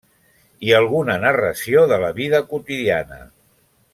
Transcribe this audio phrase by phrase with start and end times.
[0.69, 3.23] I alguna narració de la vida quotidiana.